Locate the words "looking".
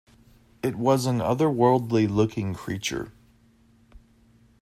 2.09-2.55